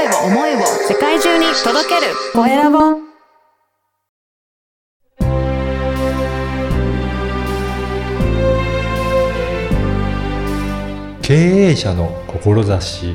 [0.00, 2.78] 声を思いを世界中に届けるコエラボ
[11.20, 13.14] 経営者の志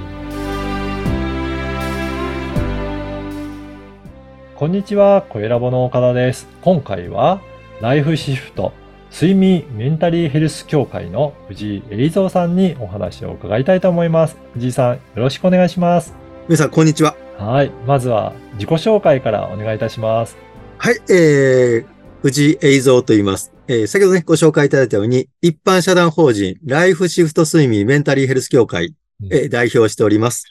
[4.56, 6.48] こんにちは、コエラボの岡田です。
[6.62, 7.42] 今回は、
[7.82, 8.72] ライフシフト
[9.12, 14.38] 睡眠メンタリーヘルス協会の藤井栄三さんにお話を伺いたいと思います。
[14.54, 16.25] 藤井さん、よろしくお願いします。
[16.48, 17.16] 皆さん、こんにちは。
[17.40, 17.72] はい。
[17.88, 20.38] まずは、自己紹介からお願いいたします。
[20.78, 21.86] はい、えー、
[22.22, 23.52] 藤井栄三と言います。
[23.68, 28.94] えー、先ほどね、ご紹介いただいたように、一般社団法人、ライフシフト睡眠メンタリーヘルス協会、
[29.32, 30.46] えー、代表しております。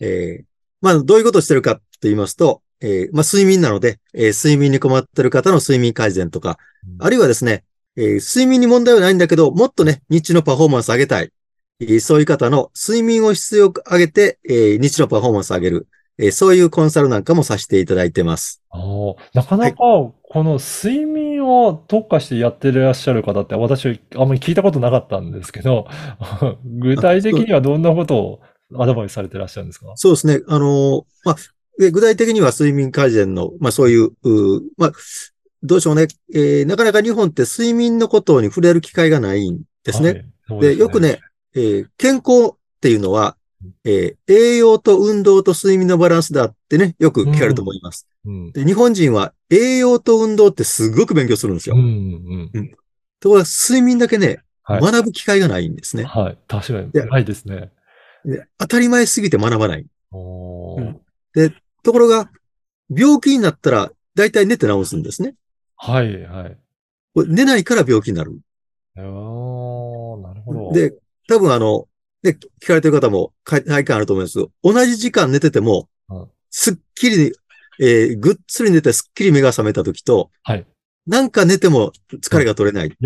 [0.00, 0.44] えー、
[0.80, 7.62] まあ、どういうことをしてるかと言いますと、えー、まあ、睡眠なので、えー、睡眠に困ってる方の睡眠改善とか、うんあるいはですね、
[7.96, 11.30] えー睡眠に問題はないんだけど、もっとね、日中のパフォーマンス上げたい。
[11.80, 15.86] えーそういう方の睡眠を質よく上げて、えー日中のパフォーマンス上げる。
[16.18, 18.60] えーそういうコンサルなんかもさせていただいてます。
[19.34, 25.86] なかなか、この睡眠を特化してやってらっしゃる方って私あんまり聞いたことなかったんですけど、
[26.64, 28.40] 具体的にはどんなことを
[28.76, 29.92] アドバイスされてらっしゃるんですか？
[29.94, 30.40] そうですね。
[30.48, 31.36] あのーまあ、
[31.80, 34.92] え具体的には睡眠改善の、まあそういう、うーまあ、
[35.62, 40.08] どうでしょうね、えーなかなか日本って睡眠のことに触れる機会がないんですね。
[40.08, 41.20] はいで、よくね、
[41.58, 43.36] えー健康っていうのは、
[43.84, 48.06] えー栄養と運動と睡眠のバランスだってね、よく聞かれると思います。
[48.24, 48.52] うん。
[48.52, 51.76] で、日本人は栄養と運動ってすごく勉強するんですよ。
[51.76, 52.68] うん、うん。
[53.20, 56.04] ところが睡眠だけね、はい学ぶ機会がないんですね。
[56.04, 56.38] はい。
[56.46, 56.90] 確かに。
[56.92, 57.72] でないですね。
[58.24, 59.86] で当たり前すぎて学ばない。
[60.12, 61.00] うん
[61.82, 62.30] ところが、
[62.94, 65.36] 病気になったら、大体寝て治すんですね。
[65.76, 66.58] はい、はい。
[67.28, 68.38] 寝ないから病気になる。
[68.96, 70.72] おーなるほど。
[70.72, 70.94] で、
[71.28, 71.86] 多分あの、
[72.24, 77.32] ね、聞かれてる方も体感あると思います同じ時間寝ててもうん、すっきり、
[77.80, 80.66] えーぐっつり寝てすっきり目が覚めた時と、はい。
[81.06, 82.96] なんか寝ても疲れが取れない。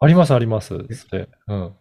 [0.00, 0.68] あります、あります。
[0.68, 1.28] それ。
[1.48, 1.72] うん。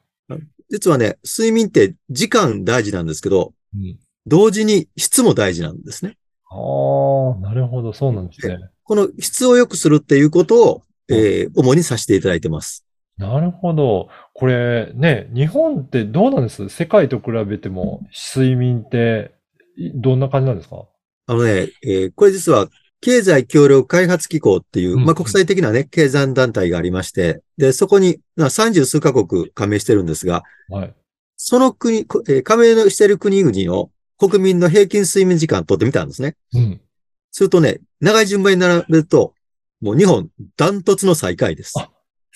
[0.69, 3.99] 実はね、睡眠って時間大事なんですけど、うん。
[4.25, 6.17] 同時に質も大事なんですね。
[6.49, 8.59] ああ、なるほど、そうなんですね。
[8.83, 12.85] この質を良くするっていうことを、えー主にさせていただいてます。
[13.17, 14.09] なるほど。
[14.41, 16.67] これね、日本ってどうなんです？
[16.69, 19.35] 世界と比べても睡眠って
[19.77, 20.87] いどんな感じなんですか？
[21.27, 22.67] あのね、えーこれ実は、
[23.01, 30.93] 経済協力開発機構っていう、うんまあ、国際的なね、経済団体がありまして、で、そこに、まあ、30数カ国加盟してるんですが、はい。
[31.37, 36.35] その国、加盟のしてる国々の国民の平均睡眠時間取ってみたんですね。
[36.55, 36.81] うん。
[37.29, 39.35] するとね、長い順番に並べると、
[39.81, 41.73] もう日本、ダントツの最下位です。
[41.77, 41.91] あ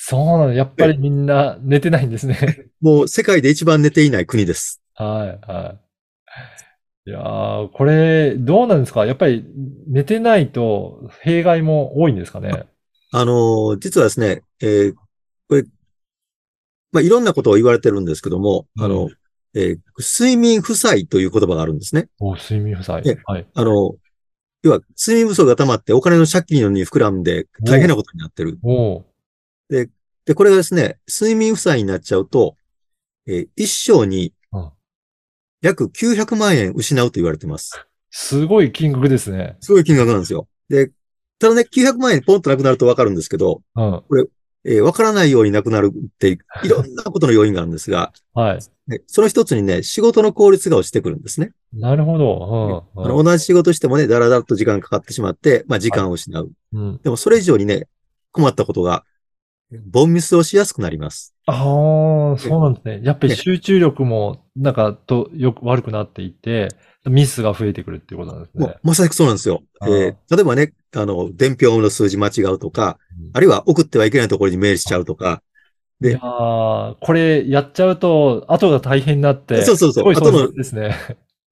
[0.08, 0.54] そうなの。
[0.54, 2.38] やっぱりみんな寝てないんですね。
[2.80, 4.82] もう世界で一番寝ていない国です。
[4.94, 5.76] はい、は
[7.08, 7.10] い。
[7.10, 9.06] いやー、これ、どうなんですか？
[9.06, 9.44] やっぱり
[9.88, 12.66] 寝てないと弊害も多いんですかね？
[13.12, 14.94] あのー実はですね、えー
[15.48, 15.64] これ、
[16.92, 19.10] まあ、いろんなことを言われてるんですけども、あの、
[19.56, 22.10] えー睡眠負債という言葉があるんですね。
[22.20, 23.18] お、睡眠負債え。
[23.26, 23.48] はい。
[23.54, 23.96] あの、
[24.64, 28.60] 要は、睡眠不足が溜まってお金の借金に膨らんで大変なことになってる。
[28.64, 29.04] おー
[30.26, 32.56] で、これがですね、睡眠負債になっちゃうと、
[33.28, 34.70] えー一生にうん
[35.62, 37.88] 約900万円失うと言われてます。
[38.12, 39.58] すごい金額ですね。
[39.62, 40.48] すごい金額なんですよ。
[40.70, 40.92] で、
[41.40, 44.04] ただね、900万円ポンとなくなるとわかるんですけど、うん。
[44.64, 46.30] えーわからないようになくなるって、
[46.64, 48.60] いろんなことの要因があるんですが、はい。
[48.88, 51.52] ねその一つにね、仕事の効率が落ちてくるんですね。
[51.74, 52.86] なるほど。
[52.96, 53.04] うん。
[53.04, 56.52] あの同じ仕事してもね、だらだらと時間かかってしまって、まあ時間を失う。
[56.74, 57.00] うん。
[57.04, 57.88] でもそれ以上にね、
[58.32, 59.04] 困ったことが、
[59.72, 61.36] ボンミスをしやすくなります。
[61.48, 63.02] ああ、そうなんですね。
[63.04, 66.70] やっぱり集中力も、なんか、と、よく悪くなっていて、
[67.06, 68.80] ミスが増えてくるっていうことなんですねもう。
[68.84, 69.62] まさしくそうなんですよ。
[69.80, 75.44] あえー例えばね、あの、伝票の数字間違うとか、うんあるいは送ってはいけないところにメールしちゃうとか、
[76.00, 80.96] でいやーこれやっちゃうと、後が大変になって、そうそうそう後のですね。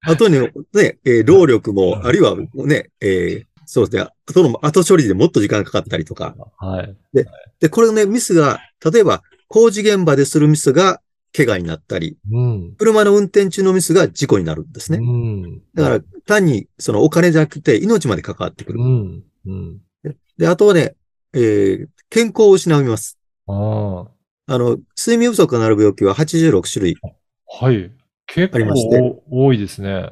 [0.06, 0.38] 後に
[0.72, 6.96] ね、えー労力うんも、あるいはね、えーそうですね、後の後処理でもっと時間かかったりとか、はい。
[7.14, 7.24] で、
[7.68, 11.00] これね、ミスが、例えば、工事現場でするミスが
[11.36, 12.74] 怪我になったり、うん。
[12.76, 14.98] 車の運転中のミスが事故になるんですね。
[14.98, 15.62] うん。
[15.74, 18.84] だから、単に、そのお金じゃなくて、命まで関わってくるう。
[18.84, 19.22] ん。
[19.46, 19.80] うん。
[20.38, 20.94] で、あとはね、
[21.32, 23.18] えー健康を失います。
[23.48, 23.52] あ
[24.06, 24.54] あ。
[24.54, 26.96] あの、睡眠不足になる病気は86種類。
[27.60, 27.90] はい。
[28.26, 30.10] 結ありまして構多いですね。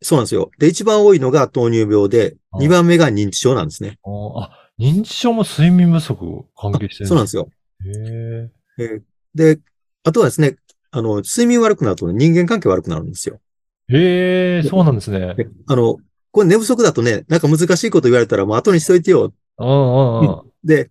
[0.00, 0.50] そうなんですよ。
[0.58, 3.98] で、一番多いのが糖尿病で、あ2番目が認知症なんですね。
[4.04, 7.48] あ、認知症も睡眠不足関係してるそうなんですよ。
[7.80, 7.88] す。
[7.88, 8.50] へえ。
[8.78, 9.02] えー
[9.34, 9.58] で、
[10.04, 10.56] あとはですね、
[10.92, 13.40] あの、睡眠悪くなると、ね、人間関係悪くなるんですよ。
[13.88, 15.34] へえ、そうなんですね。
[15.34, 15.96] であの、
[16.30, 19.32] これ寝不足だとね、なんか難しいこと言われたらもう後にしといてよ。
[19.58, 20.42] うんうんうん。
[20.62, 20.90] で、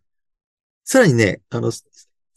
[0.83, 1.71] さらにね、あの、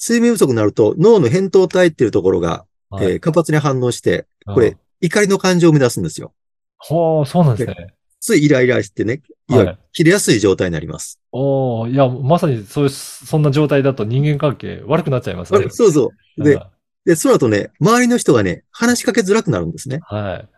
[0.01, 6.33] 睡眠不足になると脳の扁桃体っていうところが、はいえー活発に反応して、こうんれ、怒りの感情を生み出すんですよ。
[6.79, 7.96] ほう、そうなんですね。
[8.21, 11.21] ついイライラしてね、いわゆる切れやすい状態になります。
[11.33, 15.67] おおいや、まさにそういう、そんな状態だと人間関係悪くなっちゃいますね。
[15.71, 16.43] そうそう。
[16.43, 16.63] でうん、
[17.05, 20.01] で、その後ね、周りの人がね、話しかけづらくなるんですね。
[20.03, 20.49] はい。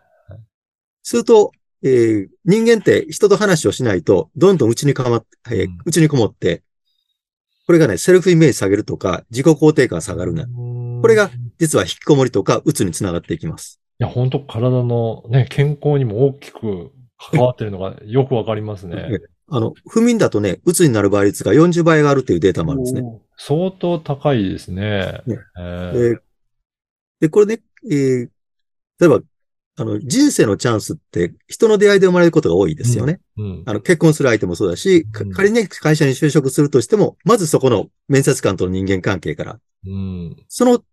[1.03, 1.51] すると、
[1.83, 6.63] えー人間って人と話をしないと、どんどん内にかまっ、えーうん内にこもって、
[7.67, 10.45] これがね、セルフイメージ下げるとか、自己肯定感下がるね。
[10.45, 11.29] ここれが、
[11.59, 13.79] 実は引きこもりとか、鬱につながっていきます。
[13.99, 16.91] いや、本当体のね、健康にも大きく
[17.31, 19.19] 関わってるのがよくわかりますね。
[19.51, 23.03] あの、不眠だとね、鬱になる倍率が40倍上がるというデータもあるんですね。
[23.37, 25.21] 相当高いですね。
[25.25, 26.19] ねええーー
[27.19, 28.29] で、これね、えー
[28.99, 29.21] 例えば、
[29.77, 33.21] あの、人生のチャンスって人の出会いで生まれることが多いですよね。
[33.37, 40.35] うんあの、結婚する相手もそうだし、かうん仮にね、会社に就職するとしても、まずそこの面接官との人間関係から、うん。
[40.49, 40.83] その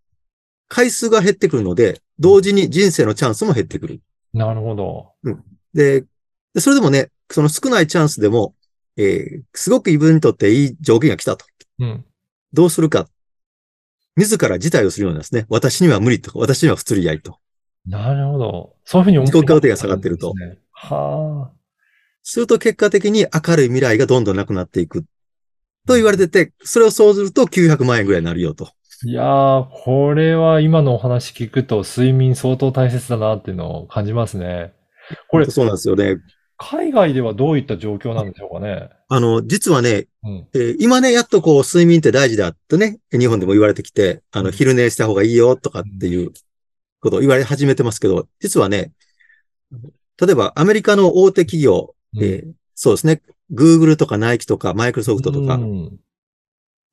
[0.69, 4.01] 回数が減ってくるので、同時に人生のチャンスも減ってくる。
[4.33, 5.11] なるほど。
[5.73, 6.05] で、
[6.53, 8.55] でそれでもね、その少ないチャンスでも、
[8.97, 11.45] えーすごく自分にとっていい条件が来たと。
[11.79, 12.05] うん。
[12.53, 13.07] どうするか。
[14.15, 15.45] 自ら辞退をするようなんですね。
[15.49, 17.37] 私には無理とか、私には不釣り合いと。
[17.85, 18.75] なるほど。
[18.83, 20.33] そういうふうに思って自己肯定が下がってると。
[20.71, 21.51] は
[22.23, 25.05] すると結果的に明るい未来がどんどんなくなっていく。
[25.87, 28.67] と言われてて、それをそうすると900万円ぐらいになるよと。
[28.67, 28.71] あ。
[29.05, 34.73] いやー、これは今のお話聞くと睡眠相当大切だなっていうのを感じますね。
[35.29, 36.17] これ、そうなんですよね。
[36.57, 38.89] 海外ではどういった状況なんでしょうかね？
[39.09, 40.47] あの、実はね、うん。
[40.53, 46.31] えー今ね、やっとこう、睡眠って大事だってね、日本でも言われてきて、あの、うん昼寝した方がいいよとかっていう
[46.99, 48.91] ことを言われ始めてますけど、実はね、
[50.19, 55.97] 例えばアメリカの大手企業、うんえーそうですね、Google とかナイキとかマイクロソフトとか、うん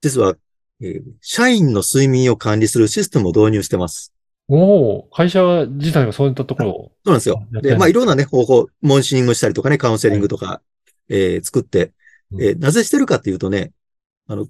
[0.00, 0.34] 実は、
[0.80, 4.13] えー社員の睡眠を管理するシステムを導入してます。
[4.48, 6.92] おお会社自体がそういったところを。
[7.04, 7.46] そうなんですよ。
[7.52, 10.60] で、まあ、いろんなね、方法、モンシングしたりとかね、カウンセリングとか、
[11.08, 11.92] えー作って、
[12.40, 13.72] えーなぜしてるかっていうとね、
[14.26, 14.46] あの、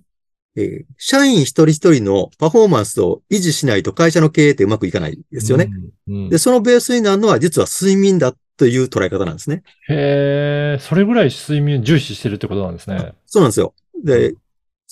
[0.56, 5.70] えー社員一人一人のパフォーマンスを維持しないと会社の経営ってうまくいかないですよね。。
[6.06, 9.62] うんうんで、そのベースになるのは実は睡眠だという捉え方なんですね。
[9.88, 13.12] へえ、それぐらい睡眠を重視してるってことなんですね。
[13.26, 13.74] そうなんですよ。
[14.02, 14.34] で、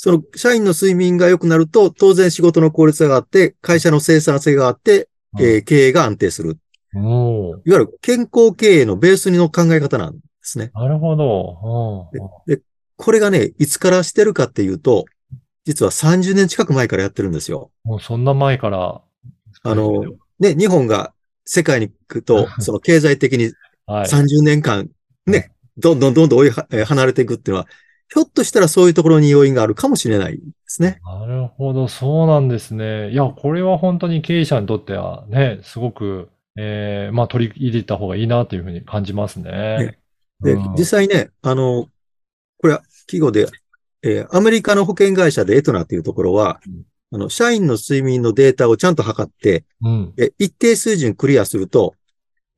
[0.04, 5.08] その社員の睡眠が良くなると、当然仕事の効率が上がって、会社の生産性があって、
[5.38, 6.58] えー経営が安定する。
[6.92, 10.72] いわゆる健康経営のベースの考え方なんですね。
[10.74, 12.08] なるほど。
[12.48, 12.62] うん
[12.96, 15.04] これがね、いつからしてるかっていうと、
[15.64, 17.70] 実は30年近く前からやってるんですよ。
[17.84, 19.02] もうそんな前から。
[19.62, 20.02] あの、
[20.40, 21.12] ね、日本が
[21.44, 23.52] 世界に行くと、 その経済的に
[23.86, 24.06] はい。
[24.06, 24.90] 30年間、
[25.26, 27.68] ね、どんどんどんどん追い離れていくっていうのは、
[28.12, 31.00] ひょっとしたらそういうところに要因があるかもしれないですね。
[31.04, 33.10] なるほど、そうなんですね。
[33.10, 36.28] いや、これは本当に経営者にとってはね、すごく、
[36.58, 39.98] えーまあ取り入れた方がいいなというふうに感じますねね。
[40.42, 41.86] でうん、実際ね、あの、
[42.60, 43.46] これは企業で、
[44.02, 46.60] えーアメリカの保険会社でエトナっていうところは、
[47.12, 50.12] あの、社員の睡眠のデータをちゃんと測って、うん。
[50.18, 51.94] え一定水準クリアすると、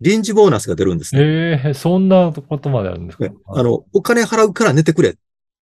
[0.00, 1.22] 臨時ボーナスが出るんですね。
[1.22, 3.24] ええそんなことまであるんですか？
[3.24, 5.16] ねあの、お金払うから寝てくれ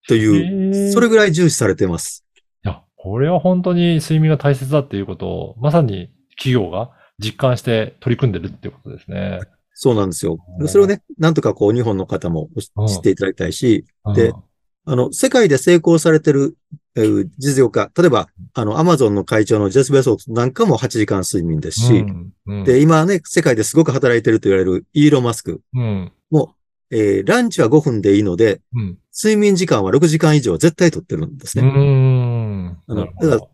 [0.07, 2.25] という、それぐらい重視されてます。
[2.65, 9.39] いや、これは本当に睡眠が大切だっていうことを、まさに企業が実感して取り組んでるっていうことですね。
[9.75, 10.63] そうなんですよう。
[10.63, 14.43] んそれをね、なんとかこう日本の方もうん知っていただきたいし、でうん
[14.85, 16.57] あの、世界で成功されてる、
[16.95, 26.11] えー実業家、例えば、あの、アマゾンの会長のジェス・ベソスなんかも8時間睡眠ですし、うんうんで、今ね、世界ですごく働いてると言われるイーロン・マスクうん。
[26.29, 26.55] も、
[26.91, 28.97] えーランチは5分でいいので、うん。
[29.15, 31.69] 睡眠時間は6時間以上は絶対取ってるんですうね。
[31.69, 32.77] ん。
[32.87, 33.47] あのなるほどだか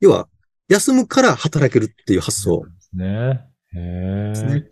[0.00, 0.28] 要は、
[0.68, 3.40] 休むから働けるっていう発想ですね。
[3.74, 4.64] へえですね。。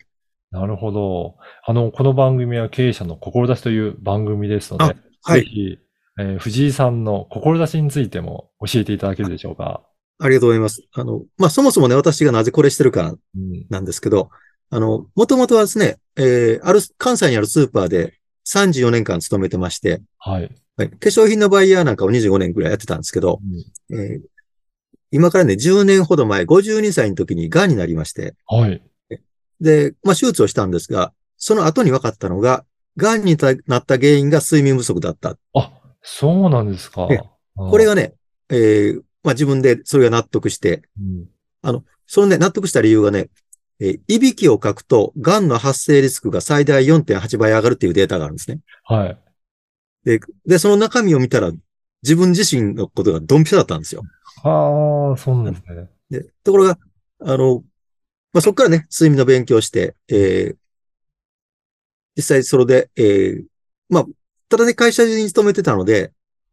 [0.51, 1.37] なるほど。
[1.65, 4.87] あの、この番組は経営者の志という番組ですので、あ
[5.23, 5.79] はいぜひ、
[6.19, 9.83] えー藤井さんの志についても教えていただけるでしょうか？
[10.19, 10.83] ありがとうございます。
[10.95, 13.67] あの、まあ、そもそもね、私がなぜこれしてるかうん。
[13.69, 14.31] なんですけど、
[14.71, 18.15] あの、もともとはですね、えーある、関西にあるスーパーで
[18.47, 20.51] 34年間勤めてまして、はい。
[20.77, 23.41] はい、化粧品のバイヤーなんかを25年くらいやってたんですけど、
[23.91, 24.21] えー
[25.13, 28.83] 今からね、10年ほど前、52歳の時に癌になりまして、はい。
[29.61, 32.65] で、まあ、手術をしたんですが、その後に分かったのが、
[32.97, 33.37] 癌に
[33.67, 35.37] なった原因が睡眠不足だった。
[35.55, 35.73] あ、
[36.03, 37.09] そうなんですか。
[37.11, 37.21] え
[37.55, 38.15] これがね、
[38.51, 40.83] えーまあ、自分でそれが納得して、
[41.63, 43.29] うん、そのね、納得した理由がね、
[43.81, 48.61] えーいびきをかくと、癌の発生リスクが最大4.8倍上がるっていうデータがあるんですね。
[48.85, 49.19] はい。
[50.05, 51.53] で、で、その中身を見たら、
[52.03, 54.03] 自分自身のことがドンピシャだったんですよ。
[54.43, 55.89] ああ、そうなんですね。
[56.11, 56.79] で、ところが、
[57.21, 57.65] あの、
[58.33, 60.57] まあ、そこからね、睡眠の勉強して、えー
[62.17, 63.45] 実際それで、えー
[63.91, 64.07] まあ、
[64.49, 66.13] ただね、会社に勤めてたので、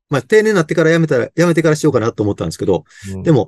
[0.09, 3.47] まあ、定年になってから辞めたら、辞めてからしようかなと思ったんですけど、うんでも、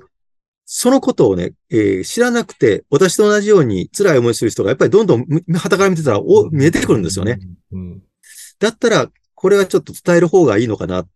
[0.65, 7.39] そのことをね、えー知らなくて、私と同じように辛い思いする人がやっぱりどんどん、み旗から見てたら、お、見えてくるんですよね。。
[7.71, 8.01] うん。
[8.59, 11.09] だったら、これはちょっと伝える方がいいのかなと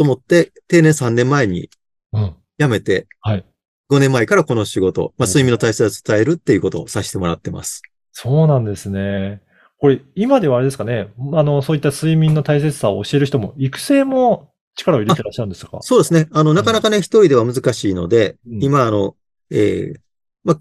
[0.00, 1.70] 思って、定年3年前に
[2.12, 2.34] うん。
[2.58, 3.44] 辞めて、はい。
[3.90, 7.82] 5年前からこの仕事、まあ、うん睡眠の大切さを伝えるっていうことをさせてもらってます。
[8.12, 9.40] そうなんですね。
[9.78, 15.78] これ、今ではあれですかね、あの、そういった睡眠の大切さを教える人も、育成も力を入れてらっしゃるんですか？
[15.82, 16.28] そうですね。
[16.32, 18.62] あの、なかなかね、一人では難しいので、うん。
[18.62, 19.16] 今、あの、
[19.50, 20.00] えー
[20.44, 20.56] まあ、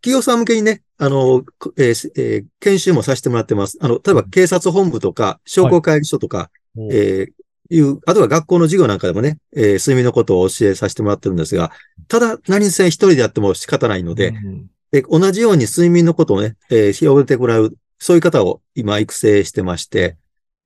[0.00, 3.78] 企業さん向けにね、あの、こえーすえー研修もさせてもらってます。
[3.80, 7.32] あの、例えば警察本部とか、商工会議所とか、おえー
[7.74, 11.70] いう、あとは学校の授業なんかでもね、えー睡眠のことを教えさせてもらってるんですが、
[12.08, 14.70] ただ何せ一人でやっても仕方ないので、うん。
[14.90, 20.16] で同じように睡眠のことをね、えー広げてもらう、そういう方を今育成してまして、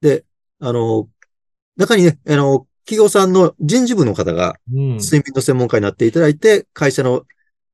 [0.00, 0.24] で、
[0.58, 1.08] あの、
[1.76, 4.96] 中にね、あの、企業さんの人事部の方がうん。
[4.96, 7.24] 睡眠の専門家になっていただいて、会社の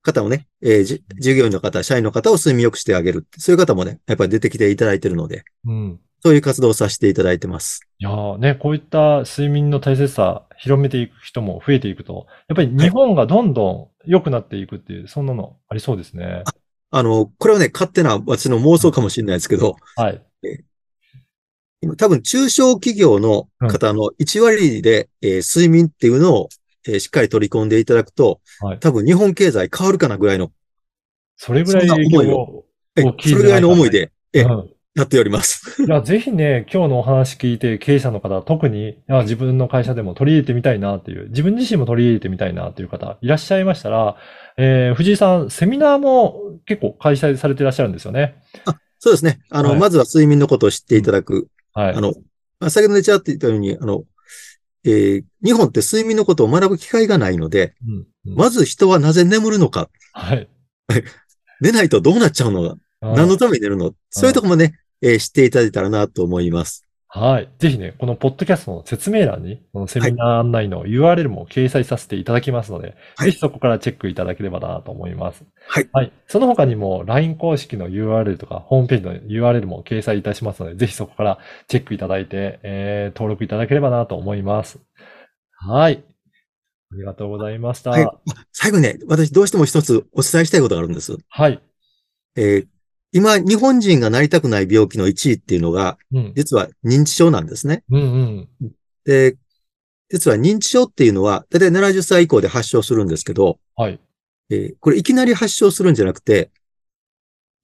[0.02, 3.26] 方をね、えーじ従業員の方、社員の方を睡眠良くしてあげる。
[3.36, 6.00] そういう方もね、やっぱり出てきていただいているので、うん。
[6.24, 7.80] そういう活動をさせていただいてます。
[7.98, 16.44] いやーね、こういった睡眠の大切さ、広めていく人も増えていくと、やっぱり日本がどんどん良くなっていくっていう、そんなのありそうですね。
[16.90, 20.22] あの、これはね、勝手な私の妄想かもしれないですけど、はい。
[21.82, 26.48] 今多分中小企業の方の1割で、えー睡眠っていうのを、
[26.86, 30.52] えーしっかり取り込んでいただくと、はい多分日本経済変わるかなぐらいの、
[31.36, 32.64] それぐらい影響を
[32.96, 35.82] えそれぐらいの思いで、えうんやっております。
[35.82, 44.16] いや、ぜひね、今日のお話聞いて、経営者の方、特に、いや自分の会社でも取り入れてみたいなっていう、自分自身も取り入れてみたいなっていう方、いらっしゃいましたら、
[44.58, 48.34] えー藤井さん、セミナーも結構開催されていらっしゃるんですよね。
[48.98, 49.40] そうですね。
[49.48, 51.48] あの、はいまずは睡眠のことを知っていただく。
[51.74, 51.94] はい。
[51.94, 52.14] あの、
[52.60, 54.04] まあ先ほどね、ちらっと言ったように、あの、
[54.84, 57.94] えー日本って睡眠のことを学ぶ機会がないので、うん
[58.26, 60.48] うんまず人はなぜ眠るのか、はい。
[61.60, 62.70] 寝ないとどうなっちゃうの？
[62.70, 63.94] か、何のために寝るの？
[64.10, 66.84] そういうとこもね、えー知っていただいたらなと思います。
[67.14, 67.48] はい。
[67.58, 75.44] ぜひね、このポッドキャストの説明欄に、このセミナー案内の URL も掲載させていただきますので、はいぜひそこからチェックいただければなと思います。
[75.68, 75.88] はい。
[75.92, 76.12] はい。
[76.26, 81.38] その他にも LINE 公式の URL とか、ホームページの URL も掲載いたしますので、ぜひそこから
[81.68, 84.80] チェックいただいて、えー、登録いただければなと思います。
[85.58, 86.02] はい。
[86.92, 87.90] ありがとうございました。
[87.90, 88.08] はい
[88.52, 91.18] 最後にね、私どうしても一つお伝えしたいことがあるんです。
[91.28, 91.60] はい。
[92.36, 92.71] えー
[93.12, 96.32] 今、日本人がなりたくない病気の1位っていうのが、うん。
[96.34, 97.84] 実は認知症なんですね。
[97.90, 98.72] うんうん。
[99.04, 99.36] で、
[100.10, 104.00] 実は認知症っていうのは、だいたい70歳以降で発症するんですけど、はい。
[104.50, 106.50] えーこれいきなり発症するんじゃなくて、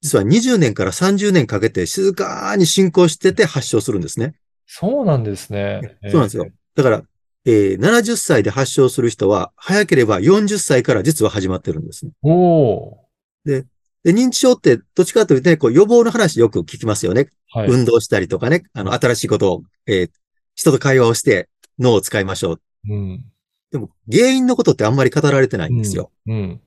[0.01, 4.35] 実は20年から30年かけて静かに進行してて発症するんですね。
[4.67, 5.99] そうなんですね。
[6.05, 6.47] そうなんですよ。
[6.75, 7.03] だから、
[7.47, 12.13] えー70歳で発症する人は、早ければ40歳から実は始まってるんですね。
[12.25, 12.31] えー。
[12.31, 13.65] おー。
[14.05, 17.29] で、認知症ってどっちかというとね、こう予防の話よく聞きますよね。
[17.51, 17.69] はい。
[17.69, 20.11] 運動したりとかね、あの、新しいことを、えー
[20.59, 22.61] 人と会話をして脳を使いましょう。
[22.89, 23.25] うん。
[23.71, 26.11] でも、原因のことってあんまり語られてないんですよ。
[26.27, 26.61] うん。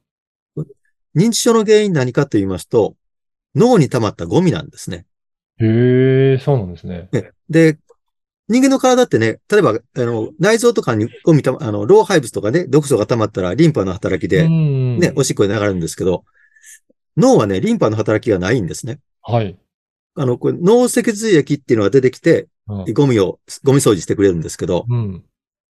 [1.13, 2.95] 認知症の原因何かと言いますと、
[3.53, 5.05] 脳に溜まったゴミなんですね。
[5.59, 7.09] へえ、そうなんですね。
[7.11, 7.77] ねで、
[8.47, 16.23] 人間の体ってね、例えば、あの、内臓とかにゴミたま、あの、老廃物とかね、毒素が溜まったらリンパの働きで、うんね、おしっこで流れるんですけど、
[17.17, 18.99] 脳はね、リンパの働きがないんですね。
[19.21, 19.57] はい。
[20.15, 25.23] あの、これ脳脊髄液っていうのが出てきて、うんゴミを、ゴミ掃除してくれるんですけど、うん。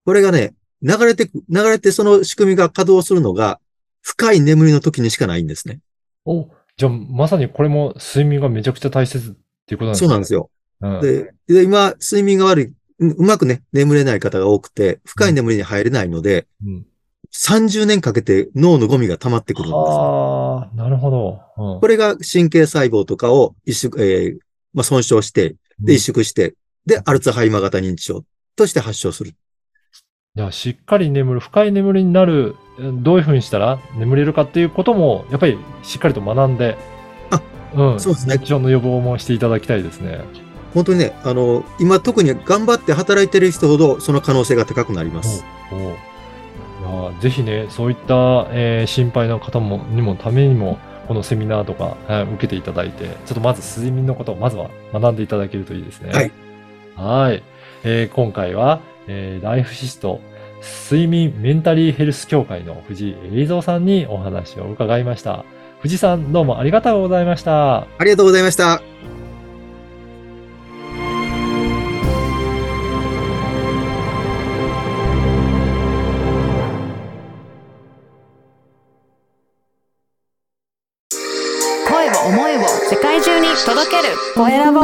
[0.04, 3.58] これがね、流れてく、流れてその仕組みが稼働するのが、
[4.02, 5.80] 深い眠りの時にしかないんですね。
[6.24, 9.32] お、じゃあ、まさにこれも睡眠がめちゃくちゃ大切っ
[9.66, 10.06] ていうことなんですね。
[10.06, 10.50] そうなんですよ。
[10.80, 11.00] うん。
[11.00, 12.64] で、で今、睡眠が悪い、
[12.98, 16.86] ううまくね、眠れない方が多くて、深い眠りに入れないので、うん。
[17.32, 19.76] 30年かけて脳のゴミが溜まってくるんです。
[19.76, 21.40] ああ、なるほど。
[21.56, 24.38] うんこれが神経細胞とかを萎縮、えー
[24.74, 26.54] まあ、損傷して、で、萎縮して、
[26.86, 28.24] で、アルツハイマー型認知症
[28.56, 29.30] として発症する。
[30.36, 36.76] いや、しっかり眠る、深い眠りになる、うんどういうふうにしたら眠れるかっていうことも、やっぱりしっかりと学んで、
[37.30, 37.42] あ、
[37.74, 38.00] うん。
[38.00, 40.24] そうですね認知症の予防もしていただきたいですね。
[40.74, 45.44] 本当にね、あの、今特に頑張って働いてる人ほどその可能性が高くなります。
[45.72, 46.09] おう
[47.10, 50.78] いやぜひね、そういった、えー心配な方も、にも、ためにも、
[51.08, 56.12] このセミナーとか、はい受けていただいて、ちょっとまず睡眠のことをまずは学んでいただけるといいですね。
[56.12, 56.30] はい。
[56.96, 57.42] はい。
[57.84, 60.20] えー今回は、えーライフシスト
[60.90, 65.44] 睡眠メンタリーヘルス協会の藤井栄三さんにお話を伺いました。
[65.80, 67.78] 藤井さん、どうもありがとうございました。
[67.98, 69.19] ありがとうございました。
[84.40, 84.79] 声を